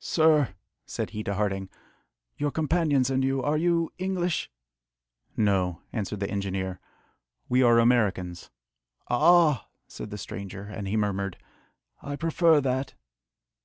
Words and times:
"Sir," 0.00 0.56
said 0.86 1.10
he 1.10 1.22
to 1.22 1.34
Harding, 1.34 1.70
"your 2.36 2.50
companions 2.50 3.10
and 3.10 3.22
you, 3.22 3.40
are 3.40 3.56
you 3.56 3.92
English?" 3.96 4.50
"No," 5.36 5.82
answered 5.92 6.18
the 6.18 6.28
engineer, 6.28 6.80
"we 7.48 7.62
are 7.62 7.78
Americans." 7.78 8.50
"Ah!" 9.08 9.68
said 9.86 10.10
the 10.10 10.18
stranger, 10.18 10.62
and 10.64 10.88
he 10.88 10.96
murmured, 10.96 11.38
"I 12.02 12.16
prefer 12.16 12.60
that!" 12.60 12.94